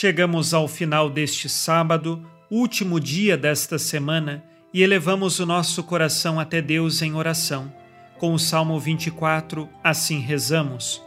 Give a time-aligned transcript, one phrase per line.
[0.00, 4.42] Chegamos ao final deste sábado, último dia desta semana,
[4.72, 7.70] e elevamos o nosso coração até Deus em oração.
[8.18, 11.02] Com o Salmo 24, assim rezamos: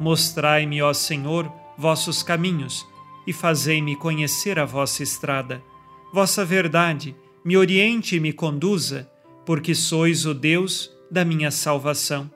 [0.00, 2.86] Mostrai-me, ó Senhor, vossos caminhos,
[3.26, 5.62] e fazei-me conhecer a vossa estrada.
[6.10, 9.10] Vossa verdade me oriente e me conduza,
[9.44, 12.30] porque sois o Deus da minha salvação.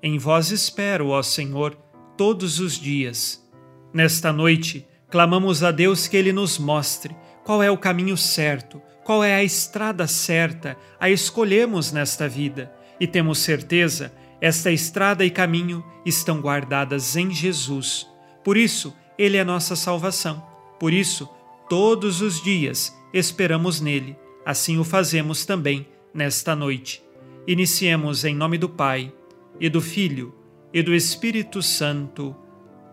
[0.00, 1.76] Em vós espero, ó Senhor,
[2.16, 3.44] todos os dias.
[3.92, 4.86] Nesta noite,
[5.16, 9.42] clamamos a Deus que Ele nos mostre qual é o caminho certo, qual é a
[9.42, 17.16] estrada certa a escolhemos nesta vida, e temos certeza, esta estrada e caminho estão guardadas
[17.16, 18.06] em Jesus.
[18.44, 20.46] Por isso, Ele é nossa salvação.
[20.78, 21.26] Por isso,
[21.66, 24.18] todos os dias esperamos nele.
[24.44, 27.02] Assim o fazemos também nesta noite.
[27.46, 29.10] Iniciemos em nome do Pai,
[29.58, 30.34] e do Filho,
[30.74, 32.36] e do Espírito Santo.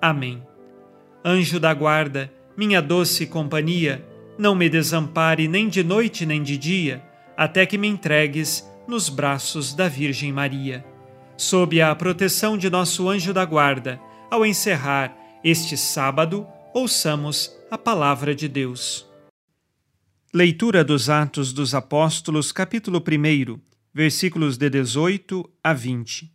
[0.01, 0.41] Amém.
[1.25, 4.05] Anjo da guarda, minha doce companhia,
[4.37, 7.01] não me desampare nem de noite nem de dia,
[7.37, 10.83] até que me entregues nos braços da Virgem Maria.
[11.37, 18.35] Sob a proteção de nosso anjo da guarda, ao encerrar este sábado, ouçamos a palavra
[18.35, 19.07] de Deus.
[20.33, 23.59] Leitura dos Atos dos Apóstolos, capítulo 1,
[23.93, 26.29] versículos de 18 a 20.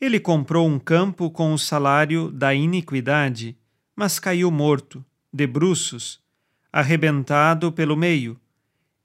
[0.00, 3.56] Ele comprou um campo com o salário da iniquidade,
[4.00, 6.22] mas caiu morto, de bruços,
[6.72, 8.40] arrebentado pelo meio,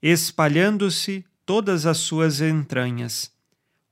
[0.00, 3.30] espalhando-se todas as suas entranhas.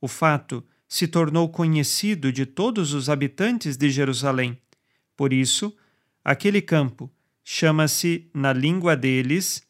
[0.00, 4.59] O fato se tornou conhecido de todos os habitantes de Jerusalém.
[5.14, 5.76] Por isso,
[6.25, 7.12] aquele campo
[7.44, 9.62] chama-se, na língua deles,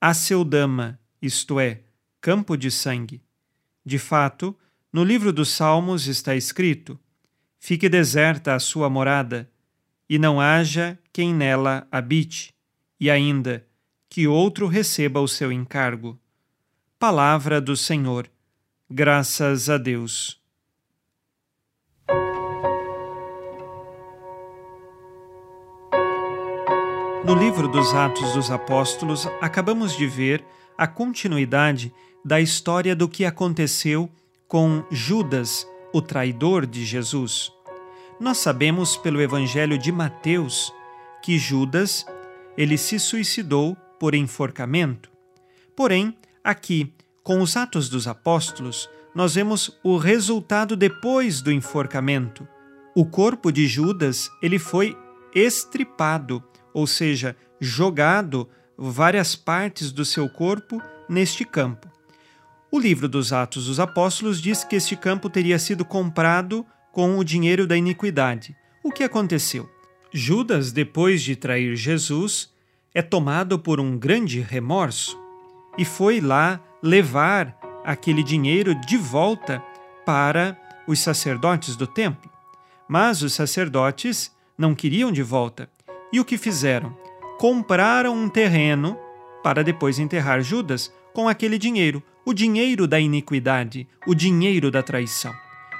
[0.00, 1.82] Aceudama, isto é,
[2.20, 3.22] campo de sangue.
[3.84, 4.52] De fato,
[4.92, 6.98] no livro dos Salmos está escrito:
[7.56, 9.48] Fique deserta a sua morada,
[10.08, 12.54] e não haja quem nela habite
[12.98, 13.66] e ainda
[14.08, 16.18] que outro receba o seu encargo.
[16.98, 18.30] Palavra do Senhor.
[18.88, 20.40] Graças a Deus.
[27.26, 30.44] No livro dos Atos dos Apóstolos, acabamos de ver
[30.78, 31.92] a continuidade
[32.24, 34.08] da história do que aconteceu
[34.46, 37.55] com Judas, o traidor de Jesus.
[38.18, 40.72] Nós sabemos pelo Evangelho de Mateus
[41.22, 42.06] que Judas
[42.56, 45.10] ele se suicidou por enforcamento.
[45.76, 52.48] Porém, aqui, com os Atos dos Apóstolos, nós vemos o resultado depois do enforcamento.
[52.94, 54.96] O corpo de Judas, ele foi
[55.34, 61.90] estripado, ou seja, jogado várias partes do seu corpo neste campo.
[62.72, 66.64] O livro dos Atos dos Apóstolos diz que este campo teria sido comprado
[66.96, 68.56] com o dinheiro da iniquidade.
[68.82, 69.68] O que aconteceu?
[70.10, 72.50] Judas, depois de trair Jesus,
[72.94, 75.14] é tomado por um grande remorso
[75.76, 77.54] e foi lá levar
[77.84, 79.62] aquele dinheiro de volta
[80.06, 82.30] para os sacerdotes do templo.
[82.88, 85.68] Mas os sacerdotes não queriam de volta.
[86.10, 86.96] E o que fizeram?
[87.38, 88.98] Compraram um terreno
[89.42, 95.34] para depois enterrar Judas com aquele dinheiro, o dinheiro da iniquidade, o dinheiro da traição.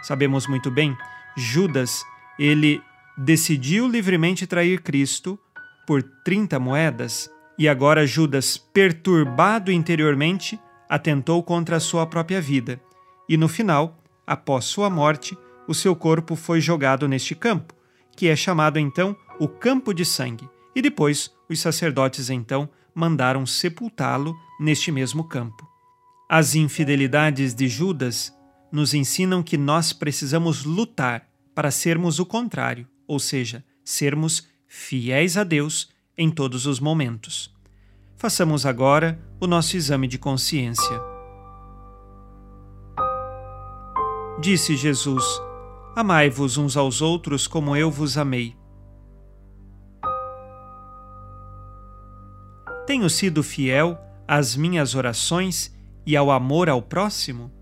[0.07, 0.97] Sabemos muito bem,
[1.37, 2.05] Judas,
[2.39, 2.81] ele
[3.19, 5.37] decidiu livremente trair Cristo
[5.85, 7.29] por 30 moedas,
[7.59, 12.81] e agora Judas, perturbado interiormente, atentou contra a sua própria vida.
[13.29, 15.37] E no final, após sua morte,
[15.67, 17.75] o seu corpo foi jogado neste campo,
[18.17, 20.49] que é chamado então o campo de sangue.
[20.73, 25.67] E depois os sacerdotes então mandaram sepultá-lo neste mesmo campo.
[26.29, 28.36] As infidelidades de Judas
[28.71, 35.45] nos ensinam que nós precisamos lutar para sermos o contrário, ou seja, sermos fiéis a
[35.45, 37.55] Deus em todos os momentos.
[38.17, 41.01] Façamos agora o nosso exame de consciência.
[44.41, 45.25] Disse Jesus:
[45.95, 48.55] Amai-vos uns aos outros como eu vos amei.
[52.87, 53.99] Tenho sido fiel
[54.29, 55.75] às minhas orações
[56.05, 57.56] e ao amor ao próximo?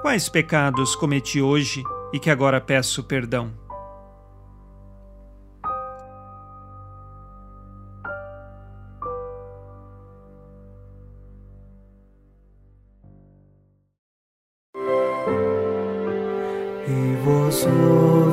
[0.00, 3.50] Quais pecados cometi hoje e que agora peço perdão?
[16.86, 17.66] E vós,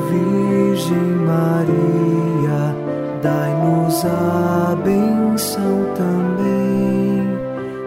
[0.08, 2.76] Virgem Maria,
[3.24, 7.28] dai-nos a benção também,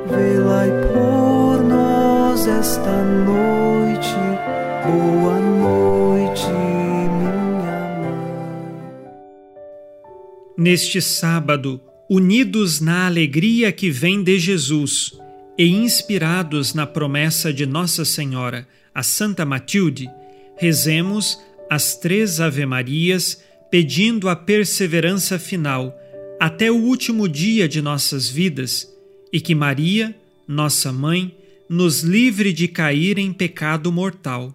[0.08, 3.37] vê-la por nós esta noite
[4.88, 7.36] boa noite, minha
[8.00, 8.28] mãe.
[10.56, 15.12] Neste sábado, unidos na alegria que vem de Jesus
[15.58, 20.08] e inspirados na promessa de Nossa Senhora, a Santa Matilde,
[20.56, 21.38] rezemos
[21.70, 25.94] as três Ave-Marias pedindo a perseverança final
[26.40, 28.88] até o último dia de nossas vidas
[29.32, 30.14] e que Maria,
[30.46, 31.36] nossa mãe,
[31.68, 34.54] nos livre de cair em pecado mortal.